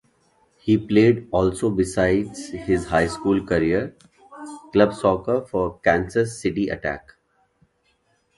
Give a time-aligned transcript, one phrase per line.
[0.59, 3.95] He played also besides his High school career,
[4.73, 7.11] club soccer for Kansas City Attack.